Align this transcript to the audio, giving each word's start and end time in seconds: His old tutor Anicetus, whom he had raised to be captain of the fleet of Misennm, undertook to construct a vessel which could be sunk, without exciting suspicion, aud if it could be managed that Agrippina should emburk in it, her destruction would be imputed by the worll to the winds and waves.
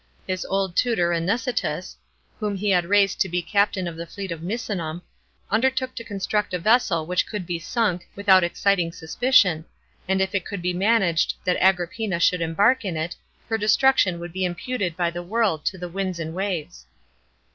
His 0.25 0.45
old 0.45 0.75
tutor 0.75 1.13
Anicetus, 1.13 1.95
whom 2.39 2.55
he 2.55 2.71
had 2.71 2.85
raised 2.85 3.21
to 3.21 3.29
be 3.29 3.39
captain 3.43 3.87
of 3.87 3.95
the 3.95 4.07
fleet 4.07 4.31
of 4.31 4.41
Misennm, 4.41 5.03
undertook 5.51 5.93
to 5.93 6.03
construct 6.03 6.55
a 6.55 6.57
vessel 6.57 7.05
which 7.05 7.27
could 7.27 7.45
be 7.45 7.59
sunk, 7.59 8.09
without 8.15 8.43
exciting 8.43 8.91
suspicion, 8.91 9.63
aud 10.09 10.19
if 10.19 10.33
it 10.33 10.43
could 10.43 10.63
be 10.63 10.73
managed 10.73 11.35
that 11.45 11.59
Agrippina 11.61 12.19
should 12.19 12.41
emburk 12.41 12.83
in 12.83 12.97
it, 12.97 13.15
her 13.47 13.59
destruction 13.59 14.19
would 14.19 14.33
be 14.33 14.43
imputed 14.43 14.97
by 14.97 15.11
the 15.11 15.21
worll 15.21 15.59
to 15.59 15.77
the 15.77 15.87
winds 15.87 16.17
and 16.19 16.33
waves. 16.33 16.87